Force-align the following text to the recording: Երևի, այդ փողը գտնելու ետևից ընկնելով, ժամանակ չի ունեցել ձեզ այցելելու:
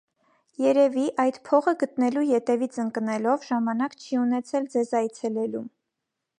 Երևի, 0.61 1.03
այդ 1.23 1.37
փողը 1.49 1.73
գտնելու 1.83 2.23
ետևից 2.29 2.81
ընկնելով, 2.85 3.47
ժամանակ 3.51 3.97
չի 4.09 4.21
ունեցել 4.25 4.69
ձեզ 4.77 4.97
այցելելու: 5.05 5.67